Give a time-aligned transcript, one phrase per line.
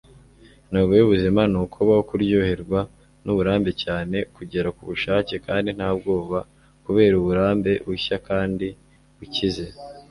[0.67, 2.79] intego y'ubuzima ni ukubaho, kuryoherwa
[3.23, 6.39] n'uburambe cyane, kugera ku bushake kandi nta bwoba
[6.85, 8.67] kubera uburambe bushya kandi
[9.17, 9.65] bukize